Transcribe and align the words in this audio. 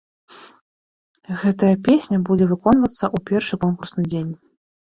Гэтая 1.41 1.69
песня 1.87 2.17
будзе 2.31 2.45
выконвацца 2.55 2.99
ў 2.99 3.17
першы 3.31 3.55
конкурсны 3.67 4.11
дзень. 4.11 4.31